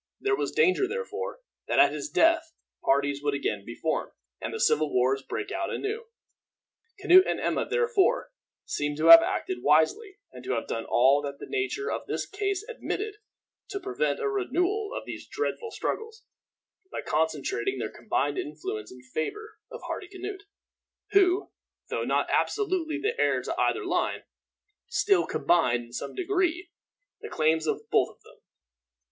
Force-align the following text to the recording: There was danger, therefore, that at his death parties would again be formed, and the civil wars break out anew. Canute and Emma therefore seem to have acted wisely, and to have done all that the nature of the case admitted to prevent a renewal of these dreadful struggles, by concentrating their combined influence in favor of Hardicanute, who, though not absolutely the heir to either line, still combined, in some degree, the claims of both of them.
There 0.19 0.35
was 0.35 0.51
danger, 0.51 0.87
therefore, 0.87 1.41
that 1.67 1.77
at 1.77 1.91
his 1.93 2.09
death 2.09 2.53
parties 2.83 3.21
would 3.21 3.35
again 3.35 3.63
be 3.63 3.75
formed, 3.75 4.11
and 4.41 4.51
the 4.51 4.59
civil 4.59 4.91
wars 4.91 5.21
break 5.21 5.51
out 5.51 5.71
anew. 5.71 6.05
Canute 6.97 7.27
and 7.27 7.39
Emma 7.39 7.67
therefore 7.69 8.31
seem 8.65 8.95
to 8.95 9.09
have 9.09 9.21
acted 9.21 9.61
wisely, 9.61 10.17
and 10.31 10.43
to 10.43 10.53
have 10.53 10.65
done 10.65 10.85
all 10.85 11.21
that 11.21 11.37
the 11.37 11.45
nature 11.45 11.91
of 11.91 12.07
the 12.07 12.19
case 12.33 12.67
admitted 12.67 13.17
to 13.67 13.79
prevent 13.79 14.19
a 14.19 14.27
renewal 14.27 14.89
of 14.91 15.05
these 15.05 15.27
dreadful 15.27 15.69
struggles, 15.69 16.23
by 16.91 17.01
concentrating 17.03 17.77
their 17.77 17.91
combined 17.91 18.39
influence 18.39 18.91
in 18.91 19.03
favor 19.03 19.59
of 19.69 19.83
Hardicanute, 19.83 20.45
who, 21.11 21.51
though 21.89 22.05
not 22.05 22.25
absolutely 22.31 22.97
the 22.99 23.13
heir 23.21 23.43
to 23.43 23.53
either 23.61 23.85
line, 23.85 24.23
still 24.87 25.27
combined, 25.27 25.83
in 25.83 25.93
some 25.93 26.15
degree, 26.15 26.71
the 27.21 27.29
claims 27.29 27.67
of 27.67 27.87
both 27.91 28.09
of 28.09 28.23
them. 28.23 28.39